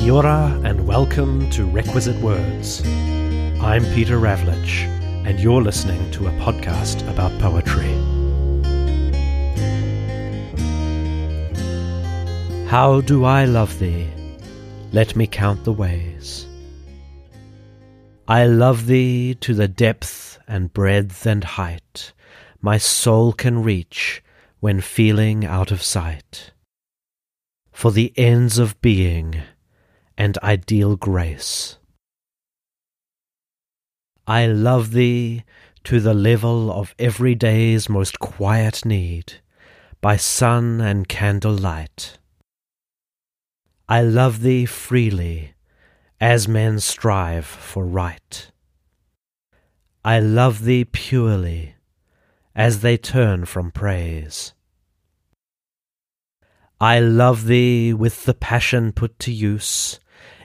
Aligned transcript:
Kia 0.00 0.24
and 0.64 0.86
welcome 0.86 1.50
to 1.50 1.66
Requisite 1.66 2.20
Words. 2.22 2.82
I'm 3.60 3.84
Peter 3.94 4.18
Ravlich, 4.18 4.86
and 5.26 5.38
you're 5.38 5.60
listening 5.60 6.10
to 6.12 6.26
a 6.26 6.30
podcast 6.40 7.06
about 7.12 7.38
poetry. 7.38 7.92
How 12.66 13.02
do 13.02 13.24
I 13.24 13.44
love 13.44 13.78
thee? 13.78 14.08
Let 14.92 15.16
me 15.16 15.26
count 15.26 15.64
the 15.64 15.72
ways. 15.72 16.46
I 18.26 18.46
love 18.46 18.86
thee 18.86 19.34
to 19.42 19.54
the 19.54 19.68
depth 19.68 20.38
and 20.48 20.72
breadth 20.72 21.26
and 21.26 21.44
height 21.44 22.14
my 22.62 22.76
soul 22.76 23.32
can 23.32 23.62
reach 23.62 24.22
when 24.60 24.80
feeling 24.80 25.44
out 25.44 25.70
of 25.70 25.82
sight. 25.82 26.52
For 27.72 27.90
the 27.90 28.12
ends 28.16 28.58
of 28.58 28.80
being 28.82 29.42
and 30.20 30.36
ideal 30.42 30.96
grace. 30.96 31.78
I 34.26 34.44
love 34.44 34.92
thee 34.92 35.44
to 35.84 35.98
the 35.98 36.12
level 36.12 36.70
of 36.70 36.94
every 36.98 37.34
day's 37.34 37.88
most 37.88 38.18
quiet 38.18 38.84
need, 38.84 39.40
by 40.02 40.18
sun 40.18 40.78
and 40.78 41.08
candle 41.08 41.54
light. 41.54 42.18
I 43.88 44.02
love 44.02 44.42
thee 44.42 44.66
freely, 44.66 45.54
as 46.20 46.46
men 46.46 46.80
strive 46.80 47.46
for 47.46 47.86
right. 47.86 48.50
I 50.04 50.20
love 50.20 50.64
thee 50.64 50.84
purely, 50.84 51.76
as 52.54 52.80
they 52.80 52.98
turn 52.98 53.46
from 53.46 53.70
praise. 53.70 54.52
I 56.78 56.98
love 57.00 57.46
thee 57.46 57.94
with 57.94 58.26
the 58.26 58.34
passion 58.34 58.92
put 58.92 59.18
to 59.20 59.32
use 59.32 59.98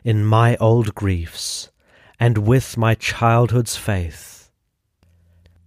in 0.06 0.24
my 0.24 0.56
old 0.58 0.94
griefs, 0.94 1.72
and 2.20 2.38
with 2.38 2.78
my 2.78 2.94
childhood's 2.94 3.76
faith. 3.76 4.52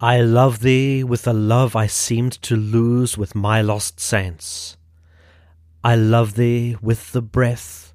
I 0.00 0.20
love 0.20 0.60
thee 0.60 1.02
with 1.02 1.22
the 1.22 1.32
love 1.32 1.74
I 1.74 1.88
seemed 1.88 2.40
to 2.42 2.54
lose 2.54 3.18
with 3.18 3.34
my 3.34 3.60
lost 3.60 3.98
saints. 3.98 4.76
I 5.82 5.96
love 5.96 6.34
thee 6.34 6.76
with 6.80 7.10
the 7.10 7.20
breath, 7.20 7.92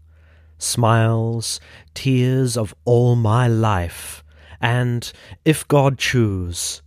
smiles, 0.58 1.62
tears 1.94 2.58
of 2.58 2.76
all 2.84 3.16
my 3.16 3.48
life, 3.48 4.22
and, 4.60 5.10
if 5.46 5.66
God 5.70 5.98
choose, 5.98 6.82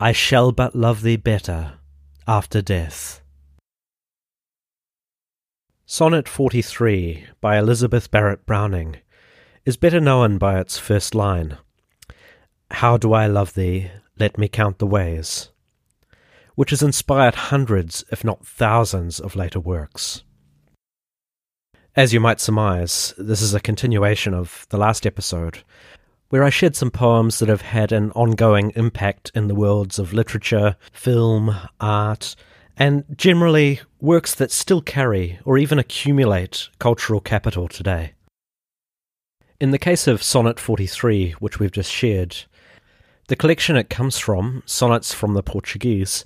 I 0.00 0.12
shall 0.12 0.52
but 0.52 0.74
love 0.74 1.02
thee 1.02 1.16
better 1.16 1.74
after 2.26 2.62
death. 2.62 3.19
Sonnet 5.92 6.28
43 6.28 7.24
by 7.40 7.58
Elizabeth 7.58 8.12
Barrett 8.12 8.46
Browning 8.46 8.98
is 9.64 9.76
better 9.76 9.98
known 9.98 10.38
by 10.38 10.60
its 10.60 10.78
first 10.78 11.16
line 11.16 11.58
How 12.70 12.96
do 12.96 13.12
I 13.12 13.26
love 13.26 13.54
thee? 13.54 13.90
Let 14.16 14.38
me 14.38 14.46
count 14.46 14.78
the 14.78 14.86
ways, 14.86 15.50
which 16.54 16.70
has 16.70 16.80
inspired 16.80 17.34
hundreds, 17.34 18.04
if 18.12 18.22
not 18.22 18.46
thousands, 18.46 19.18
of 19.18 19.34
later 19.34 19.58
works. 19.58 20.22
As 21.96 22.14
you 22.14 22.20
might 22.20 22.38
surmise, 22.38 23.12
this 23.18 23.42
is 23.42 23.52
a 23.52 23.58
continuation 23.58 24.32
of 24.32 24.68
the 24.70 24.78
last 24.78 25.04
episode, 25.04 25.64
where 26.28 26.44
I 26.44 26.50
shared 26.50 26.76
some 26.76 26.92
poems 26.92 27.40
that 27.40 27.48
have 27.48 27.62
had 27.62 27.90
an 27.90 28.12
ongoing 28.12 28.70
impact 28.76 29.32
in 29.34 29.48
the 29.48 29.56
worlds 29.56 29.98
of 29.98 30.12
literature, 30.12 30.76
film, 30.92 31.52
art, 31.80 32.36
and 32.76 33.04
generally 33.16 33.80
works 34.00 34.34
that 34.34 34.50
still 34.50 34.80
carry 34.80 35.38
or 35.44 35.58
even 35.58 35.78
accumulate 35.78 36.68
cultural 36.78 37.20
capital 37.20 37.68
today. 37.68 38.12
In 39.60 39.70
the 39.70 39.78
case 39.78 40.06
of 40.06 40.22
Sonnet 40.22 40.58
43, 40.58 41.32
which 41.32 41.58
we've 41.58 41.70
just 41.70 41.92
shared, 41.92 42.36
the 43.28 43.36
collection 43.36 43.76
it 43.76 43.90
comes 43.90 44.18
from, 44.18 44.62
Sonnets 44.64 45.12
from 45.12 45.34
the 45.34 45.42
Portuguese, 45.42 46.24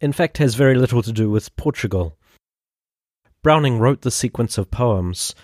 in 0.00 0.12
fact 0.12 0.38
has 0.38 0.54
very 0.54 0.74
little 0.74 1.02
to 1.02 1.12
do 1.12 1.30
with 1.30 1.56
Portugal. 1.56 2.16
Browning 3.42 3.78
wrote 3.78 4.02
the 4.02 4.10
sequence 4.10 4.58
of 4.58 4.70
poems 4.70 5.34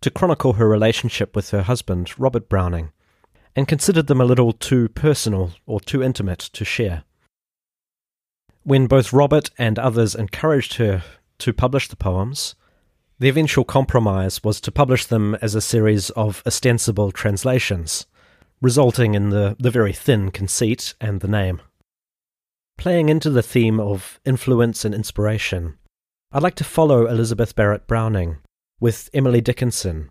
to 0.00 0.10
chronicle 0.10 0.54
her 0.54 0.68
relationship 0.68 1.34
with 1.34 1.50
her 1.50 1.62
husband, 1.62 2.18
Robert 2.18 2.48
Browning, 2.48 2.92
and 3.56 3.66
considered 3.66 4.06
them 4.06 4.20
a 4.20 4.24
little 4.24 4.52
too 4.52 4.88
personal 4.90 5.52
or 5.66 5.80
too 5.80 6.02
intimate 6.02 6.38
to 6.38 6.64
share. 6.64 7.04
When 8.66 8.86
both 8.86 9.12
Robert 9.12 9.50
and 9.58 9.78
others 9.78 10.14
encouraged 10.14 10.74
her 10.74 11.04
to 11.38 11.52
publish 11.52 11.88
the 11.88 11.96
poems, 11.96 12.54
the 13.18 13.28
eventual 13.28 13.64
compromise 13.64 14.42
was 14.42 14.58
to 14.62 14.72
publish 14.72 15.04
them 15.04 15.34
as 15.42 15.54
a 15.54 15.60
series 15.60 16.08
of 16.10 16.42
ostensible 16.46 17.12
translations, 17.12 18.06
resulting 18.62 19.14
in 19.14 19.28
the, 19.28 19.54
the 19.60 19.70
very 19.70 19.92
thin 19.92 20.30
conceit 20.30 20.94
and 20.98 21.20
the 21.20 21.28
name. 21.28 21.60
Playing 22.78 23.10
into 23.10 23.28
the 23.28 23.42
theme 23.42 23.78
of 23.78 24.18
influence 24.24 24.86
and 24.86 24.94
inspiration, 24.94 25.76
I'd 26.32 26.42
like 26.42 26.54
to 26.56 26.64
follow 26.64 27.06
Elizabeth 27.06 27.54
Barrett 27.54 27.86
Browning 27.86 28.38
with 28.80 29.10
Emily 29.12 29.42
Dickinson, 29.42 30.10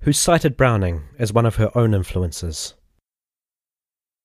who 0.00 0.12
cited 0.12 0.56
Browning 0.56 1.04
as 1.20 1.32
one 1.32 1.46
of 1.46 1.54
her 1.54 1.70
own 1.76 1.94
influences. 1.94 2.74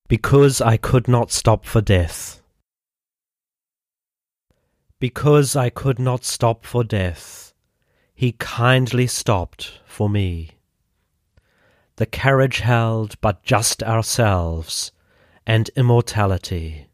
Because 0.07 0.61
I 0.61 0.77
could 0.77 1.07
not 1.07 1.31
stop 1.31 1.63
for 1.63 1.79
death. 1.79 2.41
Because 4.99 5.55
I 5.55 5.69
could 5.69 5.99
not 5.99 6.25
stop 6.25 6.65
for 6.65 6.83
death, 6.83 7.53
he 8.15 8.31
kindly 8.31 9.05
stopped 9.05 9.79
for 9.85 10.09
me. 10.09 10.57
The 11.97 12.07
carriage 12.07 12.59
held 12.59 13.19
but 13.21 13.43
just 13.43 13.83
ourselves 13.83 14.91
and 15.45 15.69
immortality. 15.75 16.87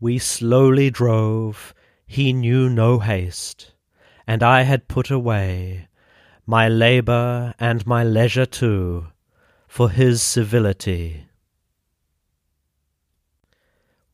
We 0.00 0.18
slowly 0.18 0.90
drove, 0.90 1.74
he 2.06 2.32
knew 2.32 2.68
no 2.68 2.98
haste, 2.98 3.72
and 4.26 4.42
I 4.42 4.62
had 4.62 4.88
put 4.88 5.10
away 5.10 5.88
my 6.46 6.68
labour 6.68 7.54
and 7.58 7.86
my 7.86 8.04
leisure 8.04 8.46
too, 8.46 9.08
for 9.66 9.90
his 9.90 10.22
civility. 10.22 11.26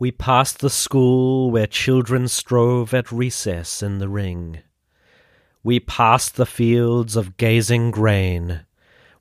We 0.00 0.10
passed 0.10 0.60
the 0.60 0.70
school 0.70 1.50
where 1.50 1.66
children 1.66 2.26
strove 2.28 2.94
at 2.94 3.12
recess 3.12 3.82
in 3.82 3.98
the 3.98 4.08
ring. 4.08 4.60
We 5.62 5.78
passed 5.78 6.36
the 6.36 6.46
fields 6.46 7.16
of 7.16 7.36
gazing 7.36 7.90
grain. 7.90 8.62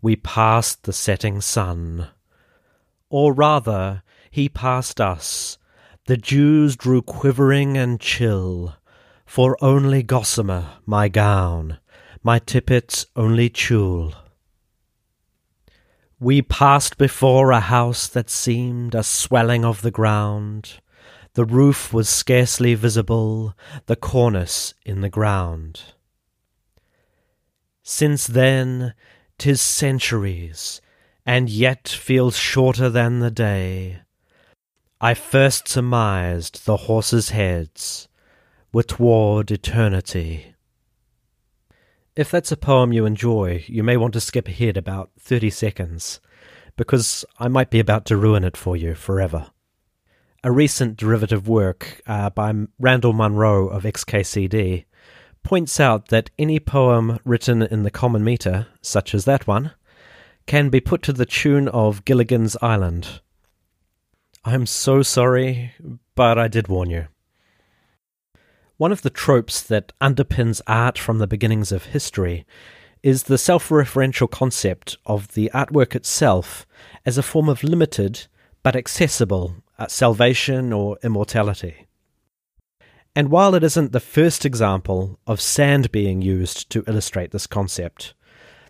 We 0.01 0.15
passed 0.15 0.83
the 0.83 0.93
setting 0.93 1.41
sun. 1.41 2.07
Or 3.09 3.33
rather, 3.33 4.03
he 4.31 4.47
passed 4.47 5.01
us. 5.01 5.57
The 6.05 6.15
dews 6.15 6.77
drew 6.77 7.01
quivering 7.01 7.75
and 7.75 7.99
chill. 7.99 8.77
For 9.25 9.57
only 9.61 10.01
gossamer 10.01 10.77
my 10.85 11.09
gown, 11.09 11.79
my 12.23 12.39
tippet 12.39 13.05
only 13.17 13.49
tulle. 13.49 14.13
We 16.21 16.41
passed 16.41 16.97
before 16.97 17.51
a 17.51 17.61
house 17.61 18.07
that 18.07 18.29
seemed 18.29 18.93
a 18.93 19.03
swelling 19.03 19.63
of 19.63 19.81
the 19.81 19.91
ground. 19.91 20.81
The 21.33 21.45
roof 21.45 21.93
was 21.93 22.09
scarcely 22.09 22.75
visible, 22.75 23.55
the 23.85 23.95
cornice 23.95 24.73
in 24.85 24.99
the 24.99 25.09
ground. 25.09 25.81
Since 27.83 28.27
then, 28.27 28.93
'tis 29.37 29.61
centuries, 29.61 30.81
and 31.25 31.49
yet 31.49 31.87
feels 31.87 32.35
shorter 32.35 32.89
than 32.89 33.19
the 33.19 33.31
day. 33.31 34.01
I 34.99 35.13
first 35.13 35.69
surmised 35.69 36.65
the 36.65 36.75
horses' 36.75 37.29
heads 37.29 38.09
were 38.73 38.83
toward 38.83 39.51
eternity. 39.51 40.53
If 42.19 42.29
that's 42.29 42.51
a 42.51 42.57
poem 42.57 42.91
you 42.91 43.05
enjoy, 43.05 43.63
you 43.67 43.81
may 43.81 43.95
want 43.95 44.11
to 44.11 44.19
skip 44.19 44.49
ahead 44.49 44.75
about 44.75 45.09
30 45.21 45.49
seconds, 45.51 46.19
because 46.75 47.23
I 47.39 47.47
might 47.47 47.69
be 47.69 47.79
about 47.79 48.03
to 48.07 48.17
ruin 48.17 48.43
it 48.43 48.57
for 48.57 48.75
you 48.75 48.93
forever. 48.93 49.51
A 50.43 50.51
recent 50.51 50.97
derivative 50.97 51.47
work 51.47 52.01
uh, 52.05 52.29
by 52.29 52.53
Randall 52.77 53.13
Munroe 53.13 53.69
of 53.69 53.83
XKCD 53.83 54.83
points 55.43 55.79
out 55.79 56.09
that 56.09 56.29
any 56.37 56.59
poem 56.59 57.19
written 57.23 57.61
in 57.61 57.83
the 57.83 57.89
common 57.89 58.25
meter, 58.25 58.67
such 58.81 59.15
as 59.15 59.23
that 59.23 59.47
one, 59.47 59.71
can 60.45 60.67
be 60.67 60.81
put 60.81 61.01
to 61.03 61.13
the 61.13 61.25
tune 61.25 61.69
of 61.69 62.03
Gilligan's 62.03 62.57
Island. 62.61 63.21
I'm 64.43 64.65
so 64.65 65.03
sorry, 65.03 65.71
but 66.15 66.37
I 66.37 66.49
did 66.49 66.67
warn 66.67 66.89
you. 66.89 67.07
One 68.79 68.93
of 68.93 69.01
the 69.01 69.09
tropes 69.09 69.61
that 69.63 69.91
underpins 69.99 70.61
art 70.65 70.97
from 70.97 71.17
the 71.17 71.27
beginnings 71.27 71.73
of 71.73 71.87
history 71.87 72.45
is 73.03 73.23
the 73.23 73.37
self 73.37 73.67
referential 73.67 74.31
concept 74.31 74.95
of 75.05 75.33
the 75.33 75.51
artwork 75.53 75.95
itself 75.95 76.65
as 77.05 77.17
a 77.17 77.21
form 77.21 77.49
of 77.49 77.61
limited 77.61 78.27
but 78.63 78.77
accessible 78.77 79.55
uh, 79.77 79.87
salvation 79.87 80.71
or 80.71 80.97
immortality. 81.03 81.87
And 83.13 83.29
while 83.29 83.53
it 83.53 83.65
isn't 83.65 83.91
the 83.91 83.99
first 83.99 84.45
example 84.45 85.19
of 85.27 85.41
sand 85.41 85.91
being 85.91 86.21
used 86.21 86.69
to 86.69 86.85
illustrate 86.87 87.31
this 87.31 87.47
concept, 87.47 88.13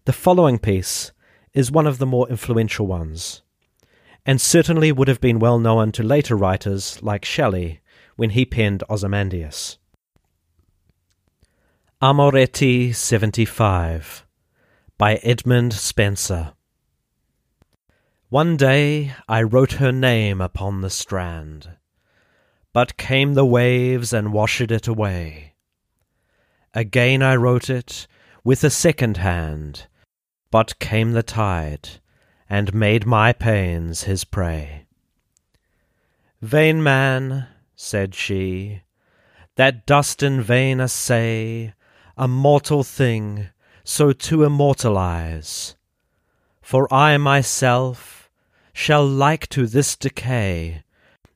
the 0.06 0.12
following 0.12 0.58
piece 0.58 1.12
is 1.54 1.72
one 1.72 1.86
of 1.86 2.00
the 2.00 2.08
more 2.08 2.28
influential 2.30 2.88
ones, 2.88 3.44
and 4.26 4.42
certainly 4.42 4.92
would 4.92 5.08
have 5.08 5.22
been 5.22 5.38
well 5.38 5.60
known 5.60 5.92
to 5.92 6.02
later 6.02 6.36
writers 6.36 7.00
like 7.04 7.26
Shelley 7.26 7.82
when 8.16 8.32
he 8.32 8.44
penned 8.44 8.84
Ozymandias. 8.90 9.78
Amoretti 12.02 12.96
75 12.96 14.26
by 14.98 15.16
Edmund 15.16 15.74
Spenser. 15.74 16.54
One 18.30 18.56
day 18.56 19.12
I 19.28 19.44
wrote 19.44 19.74
her 19.74 19.92
name 19.92 20.40
upon 20.40 20.80
the 20.80 20.90
strand, 20.90 21.72
but 22.72 22.96
came 22.96 23.34
the 23.34 23.44
waves 23.44 24.14
and 24.14 24.32
washed 24.32 24.72
it 24.72 24.88
away. 24.88 25.56
Again 26.74 27.22
I 27.22 27.36
wrote 27.36 27.70
it 27.70 28.08
with 28.46 28.64
a 28.64 28.70
second 28.70 29.18
hand, 29.18 29.88
but 30.52 30.80
came 30.80 31.12
the 31.12 31.22
tide 31.22 32.00
and 32.50 32.74
made 32.74 33.06
my 33.06 33.34
pains 33.34 34.04
his 34.04 34.24
prey. 34.24 34.86
Vain 36.42 36.82
man, 36.82 37.48
said 37.76 38.16
she, 38.16 38.84
that 39.58 39.86
dost 39.86 40.24
in 40.24 40.42
vain 40.42 40.80
assay 40.80 41.74
a 42.20 42.28
mortal 42.28 42.84
thing 42.84 43.48
so 43.86 44.12
to 44.12 44.44
immortalize. 44.44 45.78
For 46.62 46.94
I 46.94 47.18
myself 47.18 48.30
shall 48.74 49.08
like 49.08 49.48
to 49.50 49.66
this 49.66 49.96
decay, 49.96 50.84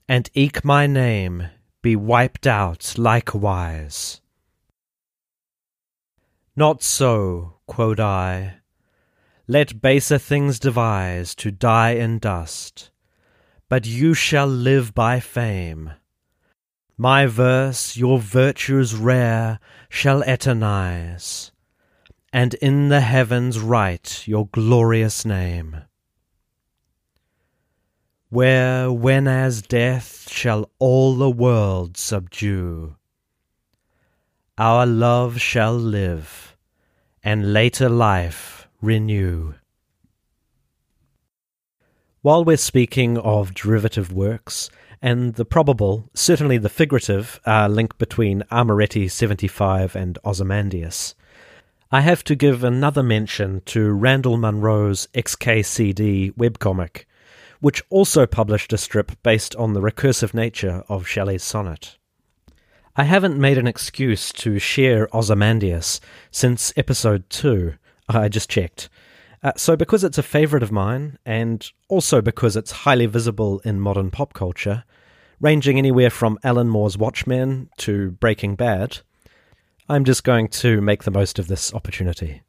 and 0.08 0.30
eke 0.34 0.64
my 0.66 0.86
name 0.86 1.48
be 1.82 1.96
wiped 1.96 2.46
out 2.46 2.96
likewise. 2.98 4.20
Not 6.56 6.84
so, 6.84 7.56
quod 7.66 8.00
I. 8.02 8.58
Let 9.48 9.82
baser 9.82 10.20
things 10.20 10.60
devise 10.60 11.34
to 11.36 11.50
die 11.50 11.92
in 11.92 12.20
dust, 12.20 12.92
but 13.70 13.86
you 13.88 14.14
shall 14.14 14.48
live 14.48 14.94
by 14.94 15.22
fame. 15.22 15.94
My 16.98 17.26
verse 17.26 17.98
your 17.98 18.20
virtues 18.20 18.94
rare 18.94 19.60
shall 19.90 20.22
eternize 20.24 21.52
and 22.34 22.56
in 22.56 22.90
the 22.90 23.02
heavens 23.02 23.60
write 23.60 24.28
your 24.28 24.48
glorious 24.48 25.24
name. 25.24 25.84
Where, 28.30 28.92
when 28.92 29.28
as 29.28 29.62
death 29.62 30.28
shall 30.32 30.72
all 30.80 31.16
the 31.16 31.30
world 31.30 31.96
subdue, 31.96 32.96
our 34.58 34.88
love 34.88 35.40
shall 35.40 35.76
live, 35.76 36.58
and 37.24 37.54
later 37.54 37.88
life 37.88 38.68
renew. 38.82 39.54
While 42.24 42.44
we're 42.44 42.58
speaking 42.58 43.20
of 43.20 43.54
derivative 43.54 44.12
works, 44.12 44.72
and 45.04 45.36
the 45.36 45.44
probable, 45.44 46.10
certainly 46.14 46.58
the 46.58 46.70
figurative, 46.70 47.42
uh, 47.46 47.68
link 47.68 47.98
between 47.98 48.42
Amoretti 48.50 49.12
75 49.12 49.98
and 49.98 50.18
Ozymandias, 50.24 51.14
I 51.92 52.00
have 52.00 52.24
to 52.24 52.36
give 52.36 52.64
another 52.64 53.04
mention 53.04 53.62
to 53.66 53.92
Randall 53.92 54.38
Munroe's 54.38 55.10
XKCD 55.14 56.34
webcomic, 56.36 57.04
which 57.60 57.84
also 57.90 58.26
published 58.26 58.72
a 58.72 58.78
strip 58.78 59.12
based 59.24 59.58
on 59.58 59.74
the 59.74 59.82
recursive 59.82 60.34
nature 60.34 60.86
of 60.88 61.06
Shelley's 61.06 61.44
sonnet. 61.44 61.98
I 62.96 63.04
haven't 63.04 63.38
made 63.38 63.58
an 63.58 63.68
excuse 63.68 64.32
to 64.32 64.58
share 64.58 65.14
Ozymandias 65.14 66.00
since 66.32 66.72
episode 66.78 67.30
2, 67.30 67.74
I 68.08 68.30
just 68.30 68.50
checked. 68.50 68.88
Uh, 69.44 69.52
so, 69.58 69.76
because 69.76 70.06
it's 70.06 70.18
a 70.18 70.24
favourite 70.24 70.64
of 70.64 70.72
mine, 70.72 71.18
and 71.26 71.70
also 71.90 72.22
because 72.22 72.56
it's 72.56 72.72
highly 72.72 73.06
visible 73.06 73.60
in 73.66 73.80
modern 73.80 74.10
pop 74.10 74.34
culture, 74.34 74.86
ranging 75.42 75.78
anywhere 75.78 76.10
from 76.10 76.40
Alan 76.44 76.70
Moore's 76.70 76.98
Watchmen 76.98 77.70
to 77.78 78.12
Breaking 78.12 78.56
Bad, 78.56 79.00
I'm 79.90 80.06
just 80.06 80.24
going 80.24 80.48
to 80.48 80.80
make 80.80 81.04
the 81.04 81.12
most 81.12 81.40
of 81.40 81.48
this 81.48 81.74
opportunity. 81.74 82.42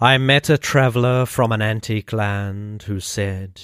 I 0.00 0.18
met 0.18 0.50
a 0.50 0.58
traveller 0.58 1.24
from 1.24 1.52
an 1.52 1.62
antique 1.62 2.12
land 2.12 2.82
who 2.84 2.98
said, 2.98 3.62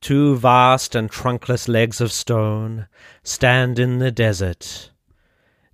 Two 0.00 0.36
vast 0.36 0.94
and 0.94 1.10
trunkless 1.10 1.66
legs 1.66 2.00
of 2.00 2.12
stone 2.12 2.86
stand 3.24 3.80
in 3.80 3.98
the 3.98 4.12
desert. 4.12 4.90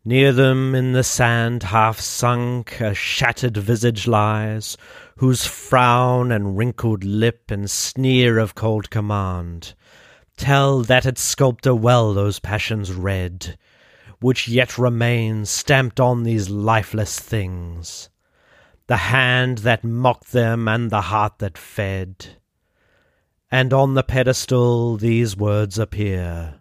Near 0.09 0.33
them 0.33 0.77
in 0.77 0.93
the 0.93 1.03
sand 1.03 1.65
half 1.65 1.99
sunk 1.99 2.81
a 2.81 2.95
shattered 2.95 3.57
visage 3.57 4.07
lies, 4.07 4.77
whose 5.17 5.47
frown 5.47 6.31
and 6.31 6.57
wrinkled 6.57 7.03
lip 7.03 7.51
and 7.51 7.69
sneer 7.69 8.39
of 8.39 8.55
cold 8.55 8.89
command 8.89 9.75
tell 10.37 10.83
that 10.83 11.07
its 11.07 11.21
sculptor 11.21 11.75
well 11.75 12.15
those 12.15 12.39
passions 12.39 12.93
read 12.93 13.59
which 14.21 14.47
yet 14.47 14.79
remain 14.79 15.45
stamped 15.45 15.99
on 15.99 16.23
these 16.23 16.49
lifeless 16.49 17.19
things, 17.19 18.09
the 18.87 18.97
hand 18.97 19.59
that 19.59 19.83
mocked 19.83 20.31
them 20.31 20.69
and 20.69 20.89
the 20.89 21.01
heart 21.01 21.41
that 21.41 21.59
fed. 21.59 22.37
And 23.51 23.73
on 23.73 23.95
the 23.95 24.05
pedestal 24.05 24.97
these 24.97 25.37
words 25.37 25.81
appear 25.81 26.61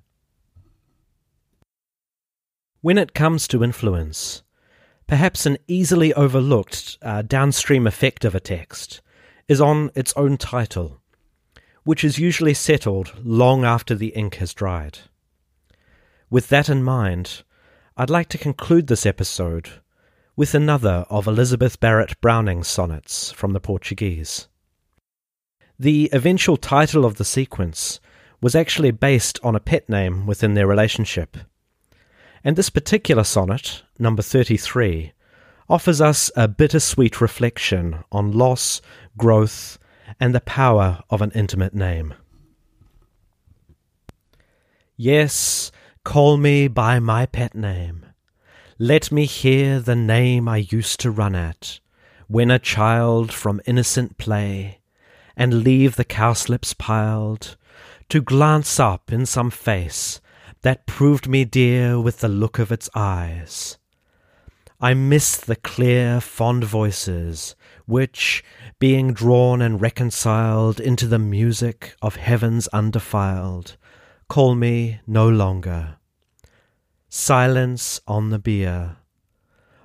When 2.83 2.97
it 2.97 3.13
comes 3.13 3.47
to 3.49 3.63
influence, 3.63 4.41
perhaps 5.05 5.45
an 5.45 5.59
easily 5.67 6.15
overlooked 6.15 6.97
uh, 7.03 7.21
downstream 7.21 7.85
effect 7.85 8.25
of 8.25 8.33
a 8.33 8.39
text 8.39 9.01
is 9.47 9.61
on 9.61 9.91
its 9.93 10.13
own 10.15 10.37
title, 10.37 10.99
which 11.83 12.03
is 12.03 12.17
usually 12.17 12.55
settled 12.55 13.13
long 13.23 13.63
after 13.63 13.93
the 13.93 14.07
ink 14.15 14.35
has 14.35 14.55
dried. 14.55 14.97
With 16.31 16.49
that 16.49 16.69
in 16.69 16.83
mind, 16.83 17.43
I'd 17.95 18.09
like 18.09 18.29
to 18.29 18.39
conclude 18.39 18.87
this 18.87 19.05
episode 19.05 19.69
with 20.35 20.55
another 20.55 21.05
of 21.07 21.27
Elizabeth 21.27 21.79
Barrett 21.79 22.19
Browning's 22.19 22.67
sonnets 22.67 23.31
from 23.31 23.53
the 23.53 23.59
Portuguese. 23.59 24.47
The 25.77 26.09
eventual 26.11 26.57
title 26.57 27.05
of 27.05 27.17
the 27.17 27.25
sequence 27.25 27.99
was 28.41 28.55
actually 28.55 28.89
based 28.89 29.39
on 29.43 29.55
a 29.55 29.59
pet 29.59 29.87
name 29.87 30.25
within 30.25 30.55
their 30.55 30.65
relationship. 30.65 31.37
And 32.43 32.55
this 32.55 32.69
particular 32.69 33.23
sonnet, 33.23 33.83
number 33.99 34.21
33, 34.21 35.13
offers 35.69 36.01
us 36.01 36.31
a 36.35 36.47
bittersweet 36.47 37.21
reflection 37.21 38.03
on 38.11 38.31
loss, 38.31 38.81
growth, 39.17 39.77
and 40.19 40.35
the 40.35 40.41
power 40.41 41.03
of 41.09 41.21
an 41.21 41.31
intimate 41.31 41.73
name. 41.73 42.13
Yes, 44.97 45.71
Call 46.03 46.37
me 46.37 46.67
by 46.67 46.99
my 46.99 47.27
pet 47.27 47.53
name. 47.53 48.07
Let 48.79 49.11
me 49.11 49.25
hear 49.25 49.79
the 49.79 49.95
name 49.95 50.47
I 50.47 50.57
used 50.57 50.99
to 51.01 51.11
run 51.11 51.35
at 51.35 51.79
when 52.27 52.49
a 52.49 52.57
child 52.57 53.31
from 53.31 53.61
innocent 53.65 54.17
play, 54.17 54.79
and 55.37 55.63
leave 55.63 55.95
the 55.95 56.03
cowslips 56.03 56.73
piled 56.73 57.55
to 58.09 58.21
glance 58.21 58.79
up 58.79 59.11
in 59.11 59.27
some 59.27 59.51
face 59.51 60.19
that 60.61 60.85
proved 60.85 61.27
me 61.27 61.45
dear 61.45 61.99
with 61.99 62.19
the 62.19 62.27
look 62.27 62.59
of 62.59 62.71
its 62.71 62.89
eyes. 62.95 63.77
I 64.79 64.93
miss 64.93 65.37
the 65.37 65.55
clear, 65.55 66.19
fond 66.19 66.63
voices 66.63 67.55
which, 67.85 68.43
being 68.79 69.13
drawn 69.13 69.61
and 69.61 69.81
reconciled 69.81 70.79
into 70.79 71.07
the 71.07 71.19
music 71.19 71.95
of 72.01 72.15
heavens 72.15 72.67
undefiled, 72.69 73.75
Call 74.29 74.55
me 74.55 75.01
no 75.05 75.27
longer. 75.27 75.97
Silence 77.09 77.99
on 78.07 78.29
the 78.29 78.39
bier, 78.39 78.95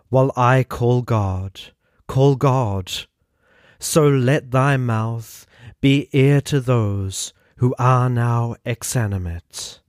while 0.09 0.31
I 0.37 0.63
call 0.63 1.03
God, 1.03 1.61
call 2.07 2.37
God. 2.37 2.93
So 3.81 4.09
let 4.09 4.53
thy 4.53 4.77
mouth 4.77 5.47
be 5.81 6.09
ear 6.13 6.41
to 6.43 6.61
those 6.61 7.33
who 7.57 7.75
are 7.77 8.09
now 8.09 8.55
exanimate, 8.65 9.81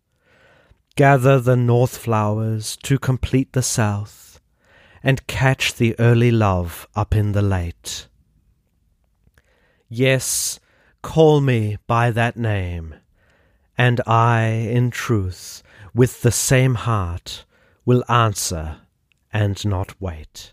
Gather 0.98 1.40
the 1.40 1.56
north 1.56 1.96
flowers 1.96 2.76
to 2.78 2.98
complete 2.98 3.54
the 3.54 3.62
south, 3.62 4.42
and 5.04 5.28
catch 5.28 5.76
the 5.76 5.96
early 6.00 6.32
love 6.32 6.88
up 6.96 7.16
in 7.16 7.34
the 7.34 7.44
late. 7.44 8.08
Yes, 9.88 10.60
call 11.04 11.40
me 11.40 11.78
by 11.86 12.10
that 12.10 12.36
name, 12.36 12.96
and 13.78 14.02
I, 14.08 14.46
in 14.48 14.90
truth, 14.90 15.62
with 15.94 16.24
the 16.24 16.32
same 16.32 16.74
heart, 16.74 17.46
will 17.86 18.04
answer 18.10 18.78
and 19.32 19.64
not 19.64 20.02
wait. 20.02 20.52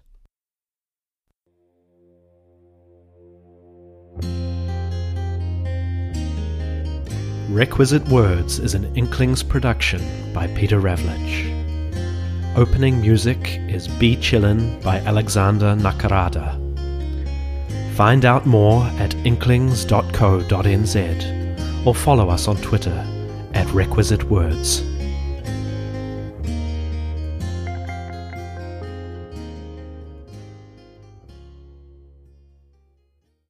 Requisite 7.50 8.08
Words 8.08 8.58
is 8.58 8.74
an 8.74 8.90
Inklings 8.96 9.42
production 9.42 10.00
by 10.32 10.46
Peter 10.48 10.80
Ravlich. 10.80 11.52
Opening 12.56 13.02
music 13.02 13.60
is 13.68 13.86
Be 13.86 14.16
Chillin' 14.16 14.82
by 14.82 15.00
Alexander 15.00 15.76
Nakarada. 15.76 16.58
Find 17.94 18.24
out 18.24 18.46
more 18.46 18.84
at 18.98 19.14
inklings.co.nz 19.26 19.86
or 21.86 21.94
follow 21.94 22.30
us 22.30 22.48
on 22.48 22.56
Twitter 22.56 23.06
at 23.52 23.70
Requisite 23.74 24.24
Words. 24.24 24.80